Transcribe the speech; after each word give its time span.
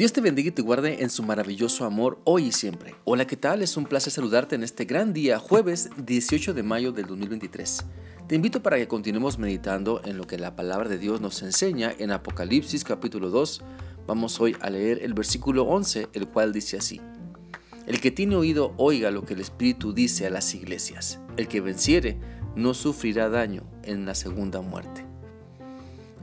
Dios 0.00 0.14
te 0.14 0.22
bendiga 0.22 0.48
y 0.48 0.52
te 0.52 0.62
guarde 0.62 1.02
en 1.02 1.10
su 1.10 1.22
maravilloso 1.22 1.84
amor 1.84 2.22
hoy 2.24 2.46
y 2.46 2.52
siempre. 2.52 2.94
Hola, 3.04 3.26
¿qué 3.26 3.36
tal? 3.36 3.60
Es 3.60 3.76
un 3.76 3.84
placer 3.84 4.10
saludarte 4.10 4.54
en 4.54 4.62
este 4.62 4.86
gran 4.86 5.12
día, 5.12 5.38
jueves 5.38 5.90
18 5.98 6.54
de 6.54 6.62
mayo 6.62 6.90
del 6.90 7.04
2023. 7.04 7.84
Te 8.26 8.34
invito 8.34 8.62
para 8.62 8.78
que 8.78 8.88
continuemos 8.88 9.38
meditando 9.38 10.00
en 10.02 10.16
lo 10.16 10.26
que 10.26 10.38
la 10.38 10.56
palabra 10.56 10.88
de 10.88 10.96
Dios 10.96 11.20
nos 11.20 11.42
enseña 11.42 11.92
en 11.98 12.12
Apocalipsis 12.12 12.82
capítulo 12.82 13.28
2. 13.28 13.60
Vamos 14.06 14.40
hoy 14.40 14.56
a 14.62 14.70
leer 14.70 15.00
el 15.02 15.12
versículo 15.12 15.64
11, 15.64 16.08
el 16.14 16.28
cual 16.28 16.54
dice 16.54 16.78
así. 16.78 16.98
El 17.86 18.00
que 18.00 18.10
tiene 18.10 18.36
oído 18.36 18.72
oiga 18.78 19.10
lo 19.10 19.26
que 19.26 19.34
el 19.34 19.40
Espíritu 19.40 19.92
dice 19.92 20.26
a 20.26 20.30
las 20.30 20.54
iglesias. 20.54 21.20
El 21.36 21.46
que 21.46 21.60
venciere 21.60 22.18
no 22.56 22.72
sufrirá 22.72 23.28
daño 23.28 23.64
en 23.82 24.06
la 24.06 24.14
segunda 24.14 24.62
muerte. 24.62 25.09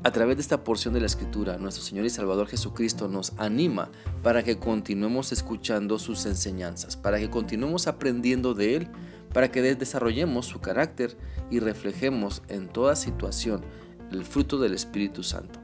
A 0.08 0.12
través 0.12 0.38
de 0.38 0.42
esta 0.42 0.64
porción 0.64 0.94
de 0.94 1.02
la 1.02 1.06
Escritura, 1.06 1.58
nuestro 1.58 1.84
Señor 1.84 2.06
y 2.06 2.10
Salvador 2.10 2.48
Jesucristo 2.48 3.10
nos 3.10 3.34
anima 3.36 3.90
para 4.24 4.42
que 4.42 4.58
continuemos 4.58 5.34
escuchando 5.34 6.00
sus 6.00 6.26
enseñanzas, 6.26 6.96
para 6.96 7.20
que 7.20 7.30
continuemos 7.30 7.88
aprendiendo 7.88 8.54
de 8.54 8.78
Él, 8.78 8.88
para 9.34 9.52
que 9.52 9.62
desarrollemos 9.62 10.46
su 10.46 10.62
carácter 10.62 11.18
y 11.52 11.60
reflejemos 11.60 12.42
en 12.48 12.70
toda 12.70 12.96
situación 12.96 13.66
el 14.10 14.24
fruto 14.24 14.58
del 14.60 14.76
Espíritu 14.76 15.24
Santo. 15.24 15.60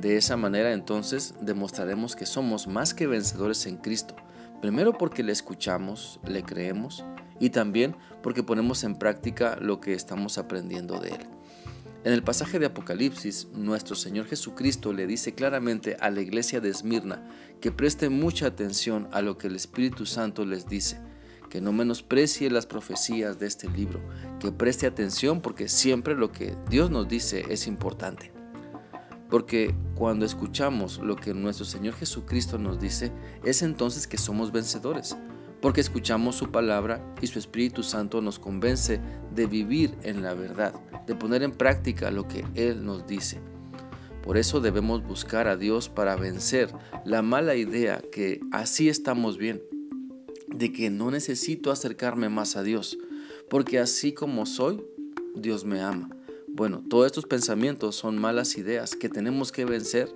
De 0.00 0.16
esa 0.16 0.38
manera 0.38 0.72
entonces 0.72 1.34
demostraremos 1.42 2.16
que 2.16 2.24
somos 2.24 2.68
más 2.68 2.94
que 2.94 3.06
vencedores 3.06 3.66
en 3.66 3.76
Cristo, 3.76 4.16
primero 4.62 4.96
porque 4.96 5.22
le 5.22 5.32
escuchamos, 5.32 6.20
le 6.26 6.42
creemos 6.42 7.04
y 7.38 7.50
también 7.50 7.96
porque 8.22 8.42
ponemos 8.42 8.82
en 8.82 8.96
práctica 8.96 9.58
lo 9.60 9.78
que 9.78 9.92
estamos 9.92 10.38
aprendiendo 10.38 10.98
de 11.00 11.10
Él. 11.10 11.37
En 12.08 12.14
el 12.14 12.22
pasaje 12.22 12.58
de 12.58 12.64
Apocalipsis, 12.64 13.48
nuestro 13.52 13.94
Señor 13.94 14.24
Jesucristo 14.24 14.94
le 14.94 15.06
dice 15.06 15.34
claramente 15.34 15.98
a 16.00 16.08
la 16.08 16.22
iglesia 16.22 16.58
de 16.58 16.70
Esmirna 16.70 17.22
que 17.60 17.70
preste 17.70 18.08
mucha 18.08 18.46
atención 18.46 19.08
a 19.12 19.20
lo 19.20 19.36
que 19.36 19.48
el 19.48 19.56
Espíritu 19.56 20.06
Santo 20.06 20.46
les 20.46 20.66
dice, 20.66 20.98
que 21.50 21.60
no 21.60 21.70
menosprecie 21.74 22.50
las 22.50 22.64
profecías 22.64 23.38
de 23.38 23.46
este 23.46 23.68
libro, 23.68 24.00
que 24.40 24.50
preste 24.50 24.86
atención 24.86 25.42
porque 25.42 25.68
siempre 25.68 26.14
lo 26.14 26.32
que 26.32 26.56
Dios 26.70 26.90
nos 26.90 27.08
dice 27.08 27.44
es 27.50 27.66
importante. 27.66 28.32
Porque 29.28 29.74
cuando 29.94 30.24
escuchamos 30.24 31.00
lo 31.00 31.14
que 31.14 31.34
nuestro 31.34 31.66
Señor 31.66 31.92
Jesucristo 31.92 32.56
nos 32.56 32.80
dice, 32.80 33.12
es 33.44 33.60
entonces 33.60 34.06
que 34.06 34.16
somos 34.16 34.50
vencedores 34.50 35.14
porque 35.60 35.80
escuchamos 35.80 36.36
su 36.36 36.50
palabra 36.50 37.04
y 37.20 37.26
su 37.26 37.38
Espíritu 37.38 37.82
Santo 37.82 38.20
nos 38.20 38.38
convence 38.38 39.00
de 39.34 39.46
vivir 39.46 39.96
en 40.02 40.22
la 40.22 40.34
verdad, 40.34 40.72
de 41.08 41.16
poner 41.16 41.42
en 41.42 41.50
práctica 41.52 42.12
lo 42.12 42.28
que 42.28 42.44
Él 42.54 42.84
nos 42.84 43.06
dice. 43.06 43.40
Por 44.22 44.36
eso 44.36 44.60
debemos 44.60 45.02
buscar 45.02 45.48
a 45.48 45.56
Dios 45.56 45.88
para 45.88 46.14
vencer 46.14 46.70
la 47.04 47.22
mala 47.22 47.56
idea 47.56 48.02
que 48.12 48.40
así 48.52 48.90
estamos 48.90 49.38
bien, 49.38 49.62
de 50.48 50.70
que 50.70 50.90
no 50.90 51.10
necesito 51.10 51.70
acercarme 51.70 52.28
más 52.28 52.56
a 52.56 52.62
Dios, 52.62 52.98
porque 53.48 53.78
así 53.78 54.12
como 54.12 54.44
soy, 54.44 54.84
Dios 55.34 55.64
me 55.64 55.80
ama. 55.80 56.10
Bueno, 56.46 56.84
todos 56.88 57.06
estos 57.06 57.24
pensamientos 57.24 57.96
son 57.96 58.18
malas 58.18 58.58
ideas 58.58 58.96
que 58.96 59.08
tenemos 59.08 59.50
que 59.50 59.64
vencer. 59.64 60.14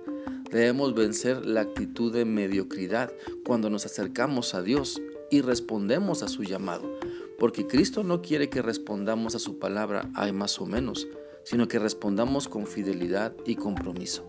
Debemos 0.51 0.93
vencer 0.93 1.43
la 1.45 1.61
actitud 1.61 2.13
de 2.13 2.25
mediocridad 2.25 3.11
cuando 3.43 3.71
nos 3.71 3.85
acercamos 3.85 4.53
a 4.53 4.61
Dios 4.61 5.01
y 5.31 5.41
respondemos 5.41 6.21
a 6.21 6.27
su 6.27 6.43
llamado, 6.43 6.99
porque 7.43 7.67
Cristo 7.67 8.05
no 8.05 8.21
quiere 8.21 8.49
que 8.49 8.61
respondamos 8.61 9.35
a 9.35 9.39
su 9.39 9.59
palabra 9.59 10.09
hay 10.15 10.31
más 10.31 10.61
o 10.61 10.65
menos, 10.65 11.09
sino 11.43 11.67
que 11.67 11.77
respondamos 11.77 12.47
con 12.47 12.65
fidelidad 12.65 13.35
y 13.45 13.57
compromiso. 13.57 14.23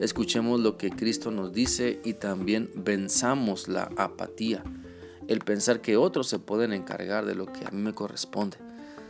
Escuchemos 0.00 0.58
lo 0.58 0.78
que 0.78 0.88
Cristo 0.88 1.30
nos 1.30 1.52
dice 1.52 2.00
y 2.06 2.14
también 2.14 2.70
venzamos 2.74 3.68
la 3.68 3.90
apatía, 3.98 4.64
el 5.28 5.40
pensar 5.40 5.82
que 5.82 5.98
otros 5.98 6.26
se 6.26 6.38
pueden 6.38 6.72
encargar 6.72 7.26
de 7.26 7.34
lo 7.34 7.44
que 7.44 7.66
a 7.66 7.70
mí 7.70 7.82
me 7.82 7.92
corresponde. 7.92 8.56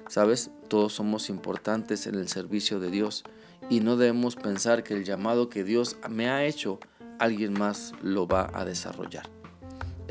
Sabes, 0.08 0.50
todos 0.66 0.92
somos 0.92 1.30
importantes 1.30 2.08
en 2.08 2.16
el 2.16 2.26
servicio 2.26 2.80
de 2.80 2.90
Dios 2.90 3.22
y 3.70 3.78
no 3.78 3.96
debemos 3.96 4.34
pensar 4.34 4.82
que 4.82 4.94
el 4.94 5.04
llamado 5.04 5.48
que 5.48 5.62
Dios 5.62 5.96
me 6.10 6.28
ha 6.28 6.44
hecho, 6.44 6.80
alguien 7.20 7.52
más 7.52 7.92
lo 8.02 8.26
va 8.26 8.50
a 8.52 8.64
desarrollar. 8.64 9.41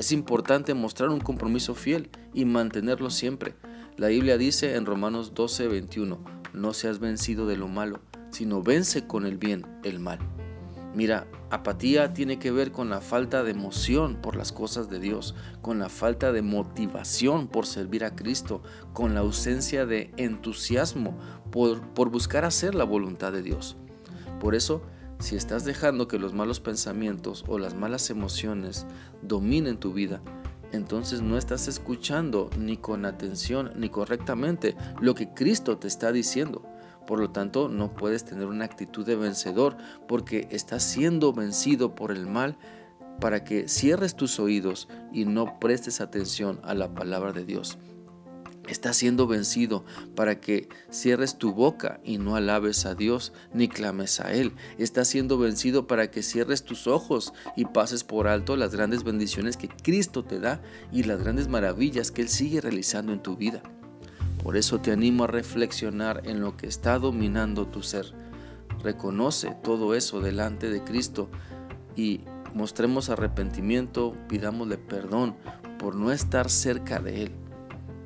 Es 0.02 0.12
importante 0.12 0.74
mostrar 0.74 1.10
un 1.10 1.20
compromiso 1.20 1.76
fiel 1.76 2.10
y 2.34 2.46
mantenerlo 2.46 3.12
siempre. 3.12 3.54
La 3.98 4.08
Biblia 4.08 4.36
dice 4.40 4.76
en 4.76 4.88
Romanos 4.88 5.36
12, 5.36 5.68
21, 5.68 6.20
no 6.54 6.74
seas 6.74 6.98
vencido 6.98 7.46
de 7.46 7.56
lo 7.56 7.68
malo, 7.68 8.00
sino 8.32 8.64
vence 8.64 9.06
con 9.06 9.28
el 9.28 9.38
bien 9.38 9.64
el 9.84 10.00
mal. 10.00 10.18
Mira, 10.96 11.28
apatía 11.52 12.14
tiene 12.14 12.40
que 12.40 12.50
ver 12.50 12.72
con 12.72 12.90
la 12.90 13.00
falta 13.00 13.44
de 13.44 13.52
emoción 13.52 14.16
por 14.24 14.36
las 14.36 14.52
cosas 14.52 14.90
de 14.90 15.00
Dios, 15.00 15.36
con 15.62 15.78
la 15.78 15.88
falta 15.88 16.32
de 16.32 16.42
motivación 16.42 17.48
por 17.48 17.68
servir 17.68 18.04
a 18.04 18.16
Cristo, 18.16 18.64
con 18.94 19.14
la 19.14 19.20
ausencia 19.20 19.86
de 19.86 20.10
entusiasmo 20.18 21.16
por, 21.52 21.80
por 21.94 22.10
buscar 22.10 22.44
hacer 22.44 22.74
la 22.74 22.86
voluntad 22.86 23.32
de 23.32 23.44
Dios. 23.44 23.78
Por 24.40 24.56
eso, 24.56 24.82
si 25.22 25.36
estás 25.36 25.66
dejando 25.66 26.08
que 26.08 26.20
los 26.20 26.34
malos 26.34 26.59
pensamientos 26.59 27.46
o 27.48 27.58
las 27.58 27.76
malas 27.76 28.09
emociones 28.09 28.86
dominen 29.22 29.78
tu 29.78 29.94
vida, 29.94 30.22
entonces 30.72 31.22
no 31.22 31.38
estás 31.38 31.68
escuchando 31.68 32.50
ni 32.58 32.78
con 32.78 33.06
atención 33.06 33.72
ni 33.76 33.90
correctamente 33.90 34.76
lo 35.00 35.14
que 35.16 35.34
Cristo 35.34 35.78
te 35.78 35.88
está 35.88 36.12
diciendo. 36.12 36.64
Por 37.06 37.20
lo 37.20 37.30
tanto, 37.32 37.68
no 37.68 37.94
puedes 37.94 38.26
tener 38.26 38.48
una 38.48 38.66
actitud 38.66 39.06
de 39.06 39.16
vencedor 39.16 39.78
porque 40.08 40.48
estás 40.52 40.84
siendo 40.84 41.34
vencido 41.34 41.94
por 41.94 42.12
el 42.12 42.26
mal 42.26 42.58
para 43.20 43.44
que 43.44 43.68
cierres 43.68 44.16
tus 44.16 44.40
oídos 44.40 44.88
y 45.12 45.26
no 45.26 45.59
prestes 45.59 46.02
atención 46.02 46.59
a 46.64 46.74
la 46.74 46.94
palabra 46.94 47.32
de 47.34 47.46
Dios. 47.46 47.78
Estás 48.72 48.96
siendo 48.96 49.28
vencido 49.28 49.84
para 50.16 50.40
que 50.40 50.70
cierres 50.90 51.38
tu 51.38 51.54
boca 51.54 52.00
y 52.06 52.20
no 52.20 52.38
alabes 52.38 52.86
a 52.86 52.96
Dios 52.96 53.34
ni 53.54 53.68
clames 53.68 54.22
a 54.22 54.32
Él. 54.32 54.54
Estás 54.78 55.09
siendo 55.09 55.38
vencido 55.38 55.88
para 55.88 56.09
que 56.09 56.24
cierres 56.24 56.64
tus 56.64 56.88
ojos 56.88 57.34
y 57.58 57.66
pases 57.66 58.06
por 58.06 58.30
alto 58.30 58.56
las 58.56 58.74
grandes 58.74 59.04
bendiciones 59.04 59.58
que 59.58 59.68
Cristo 59.68 60.24
te 60.24 60.40
da 60.40 60.62
y 60.90 61.04
las 61.04 61.22
grandes 61.22 61.50
maravillas 61.50 62.12
que 62.12 62.22
Él 62.22 62.30
sigue 62.30 62.62
realizando 62.62 63.12
en 63.12 63.22
tu 63.22 63.36
vida. 63.36 63.62
Por 64.42 64.56
eso 64.56 64.80
te 64.80 64.94
animo 64.94 65.26
a 65.26 65.28
reflexionar 65.28 66.22
en 66.24 66.40
lo 66.40 66.56
que 66.56 66.68
está 66.68 66.98
dominando 66.98 67.68
tu 67.68 67.84
ser. 67.84 68.14
Reconoce 68.82 69.53
todo 69.62 69.96
eso 69.96 70.22
delante 70.22 70.70
de 70.70 70.82
Cristo 70.82 71.30
y 71.98 72.22
mostremos 72.53 73.09
arrepentimiento, 73.09 74.16
pidámosle 74.30 74.78
perdón 74.78 75.36
por 75.78 75.94
no 75.94 76.14
estar 76.14 76.50
cerca 76.50 77.02
de 77.02 77.24
Él. 77.24 77.32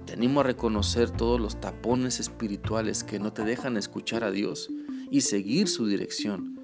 Te 0.06 0.14
animo 0.14 0.42
a 0.42 0.44
reconocer 0.44 1.10
todos 1.10 1.42
los 1.42 1.60
tapones 1.60 2.20
espirituales 2.20 3.04
que 3.04 3.20
no 3.20 3.34
te 3.34 3.44
dejan 3.44 3.76
escuchar 3.76 4.24
a 4.24 4.32
Dios 4.32 4.70
y 5.10 5.22
seguir 5.22 5.68
su 5.68 5.88
dirección. 5.88 6.60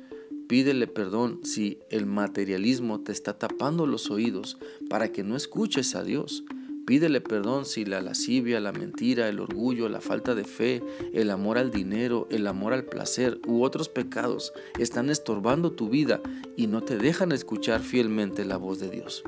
Pídele 0.48 0.86
perdón 0.86 1.40
si 1.44 1.80
el 1.90 2.06
materialismo 2.06 3.00
te 3.00 3.12
está 3.12 3.38
tapando 3.38 3.88
los 3.88 4.12
oídos 4.12 4.58
para 4.90 5.12
que 5.12 5.24
no 5.24 5.36
escuches 5.36 5.96
a 5.96 6.04
Dios. 6.04 6.44
Pídele 6.86 7.22
perdón 7.22 7.66
si 7.66 7.86
la 7.86 8.02
lascivia, 8.02 8.60
la 8.60 8.74
mentira, 8.74 9.28
el 9.28 9.40
orgullo, 9.40 9.90
la 9.90 10.02
falta 10.02 10.36
de 10.36 10.44
fe, 10.44 10.84
el 11.14 11.32
amor 11.32 11.58
al 11.58 11.72
dinero, 11.72 12.28
el 12.30 12.46
amor 12.46 12.74
al 12.74 12.84
placer 12.84 13.40
u 13.48 13.64
otros 13.64 13.90
pecados 13.90 14.54
están 14.78 15.10
estorbando 15.10 15.72
tu 15.72 15.90
vida 15.90 16.22
y 16.58 16.68
no 16.68 16.82
te 16.82 16.98
dejan 16.98 17.32
escuchar 17.32 17.80
fielmente 17.80 18.46
la 18.46 18.58
voz 18.58 18.80
de 18.80 18.90
Dios. 18.90 19.24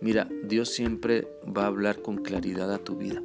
Mira, 0.00 0.28
Dios 0.44 0.70
siempre 0.70 1.28
va 1.44 1.64
a 1.64 1.68
hablar 1.68 2.00
con 2.02 2.18
claridad 2.18 2.72
a 2.72 2.78
tu 2.78 2.96
vida. 2.96 3.22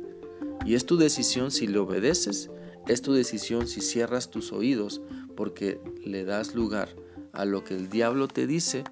Y 0.66 0.75
es 0.75 0.85
tu 0.85 0.97
decisión 0.97 1.51
si 1.51 1.68
le 1.68 1.79
obedeces, 1.79 2.50
es 2.88 3.01
tu 3.01 3.13
decisión 3.13 3.68
si 3.68 3.81
cierras 3.81 4.29
tus 4.29 4.51
oídos 4.51 5.01
porque 5.35 5.80
le 6.06 6.25
das 6.25 6.56
lugar 6.56 6.89
a 7.33 7.45
lo 7.45 7.63
que 7.63 7.75
el 7.75 7.89
diablo 7.89 8.27
te 8.27 8.48
dice 8.48 8.83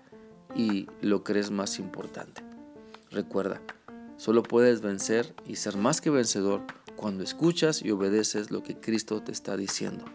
y 0.55 0.87
lo 1.01 1.23
crees 1.23 1.51
más 1.51 1.79
importante. 1.79 2.43
Recuerda, 3.11 3.61
solo 4.17 4.43
puedes 4.43 4.81
vencer 4.81 5.33
y 5.45 5.55
ser 5.55 5.77
más 5.77 6.01
que 6.01 6.09
vencedor 6.09 6.61
cuando 6.95 7.23
escuchas 7.23 7.81
y 7.81 7.91
obedeces 7.91 8.51
lo 8.51 8.63
que 8.63 8.79
Cristo 8.79 9.21
te 9.21 9.31
está 9.31 9.57
diciendo, 9.57 10.05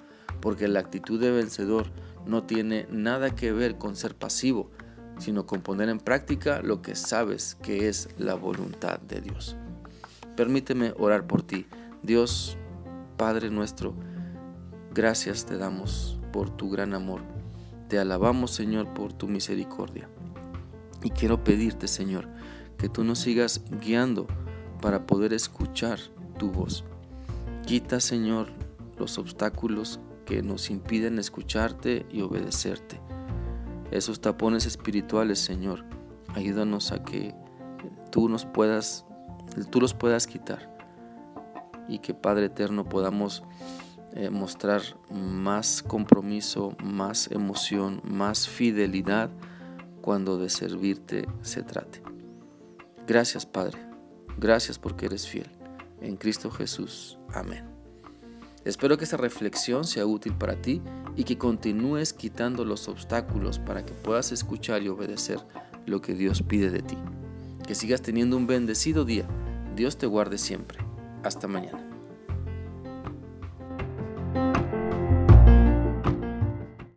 porque 0.41 0.69
la 0.69 0.81
actitud 0.81 1.20
de 1.20 1.31
vencedor 1.31 1.87
no 2.26 2.44
tiene 2.44 2.87
nada 2.91 3.35
que 3.35 3.53
ver 3.53 3.79
con 3.79 3.96
ser 3.96 4.14
pasivo, 4.14 4.70
sino 5.19 5.46
con 5.46 5.61
poner 5.61 5.88
en 5.88 5.99
práctica 5.99 6.62
lo 6.62 6.82
que 6.82 6.94
sabes 6.94 7.56
que 7.62 7.88
es 7.88 8.08
la 8.19 8.35
voluntad 8.35 9.00
de 9.00 9.20
Dios. 9.20 9.56
Permíteme 10.41 10.95
orar 10.97 11.27
por 11.27 11.43
ti. 11.43 11.67
Dios, 12.03 12.57
Padre 13.19 13.51
nuestro, 13.51 13.95
gracias 14.95 15.45
te 15.45 15.59
damos 15.59 16.19
por 16.33 16.49
tu 16.49 16.71
gran 16.71 16.95
amor. 16.95 17.21
Te 17.89 17.99
alabamos, 17.99 18.51
Señor, 18.51 18.95
por 18.95 19.13
tu 19.13 19.29
misericordia. 19.29 20.09
Y 21.03 21.11
quiero 21.11 21.45
pedirte, 21.45 21.89
Señor, 21.89 22.27
que 22.79 22.89
tú 22.89 23.05
nos 23.05 23.19
sigas 23.19 23.63
guiando 23.83 24.29
para 24.81 25.07
poder 25.07 25.35
escuchar 25.35 25.99
tu 26.39 26.51
voz. 26.51 26.87
Quita, 27.67 28.01
Señor, 28.01 28.47
los 28.97 29.19
obstáculos 29.19 30.01
que 30.25 30.43
nos 30.43 30.71
impiden 30.71 31.19
escucharte 31.19 32.07
y 32.11 32.23
obedecerte. 32.23 32.99
esos 33.91 34.23
tapones 34.23 34.65
espirituales, 34.65 35.39
Señor. 35.39 35.85
Ayúdanos 36.35 36.93
a 36.93 37.05
que 37.05 37.35
tú 38.11 38.31
nos 38.31 38.47
puedas, 38.47 39.05
tú 39.70 39.81
los 39.81 39.94
puedas 39.94 40.26
quitar 40.26 40.75
y 41.88 41.99
que 41.99 42.14
Padre 42.14 42.47
Eterno 42.47 42.88
podamos 42.88 43.43
eh, 44.12 44.31
mostrar 44.31 44.82
más 45.11 45.82
compromiso, 45.82 46.76
más 46.82 47.31
emoción, 47.31 48.00
más 48.05 48.49
fidelidad 48.49 49.31
cuando 50.00 50.38
de 50.38 50.49
servirte 50.49 51.29
se 51.43 51.62
trate. 51.62 52.02
Gracias 53.06 53.47
Padre, 53.47 53.79
gracias 54.38 54.79
porque 54.79 55.06
eres 55.06 55.29
fiel. 55.29 55.50
En 56.00 56.17
Cristo 56.17 56.50
Jesús. 56.50 57.19
Amén. 57.35 57.64
Espero 58.64 58.99
que 58.99 59.05
esta 59.05 59.17
reflexión 59.17 59.85
sea 59.85 60.06
útil 60.06 60.35
para 60.35 60.61
ti 60.61 60.82
y 61.17 61.25
que 61.25 61.38
continúes 61.38 62.12
quitando 62.12 62.64
los 62.64 62.88
obstáculos 62.88 63.58
para 63.58 63.85
que 63.85 63.93
puedas 63.93 64.32
escuchar 64.32 64.82
y 64.82 64.88
obedecer 64.88 65.38
lo 65.87 66.00
que 66.00 66.14
Dios 66.14 66.43
pide 66.43 66.70
de 66.70 66.82
ti. 66.82 66.96
Que 67.67 67.75
sigas 67.75 68.03
teniendo 68.03 68.37
un 68.37 68.46
bendecido 68.46 69.05
día. 69.05 69.26
Dios 69.81 69.97
te 69.97 70.05
guarde 70.05 70.37
siempre. 70.37 70.79
Hasta 71.25 71.49
mañana. 71.49 71.90